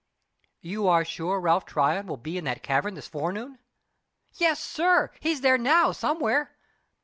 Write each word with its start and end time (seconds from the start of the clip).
"You 0.61 0.87
are 0.87 1.05
sure 1.05 1.39
Ralph 1.39 1.63
Tryon 1.65 2.07
will 2.07 2.17
be 2.17 2.35
in 2.39 2.43
that 2.45 2.63
cavern 2.63 2.95
this 2.95 3.07
forenoon?" 3.07 3.59
"Yes, 4.33 4.59
sir. 4.59 5.11
He's 5.19 5.41
there, 5.41 5.59
now, 5.59 5.91
somewhere. 5.91 6.57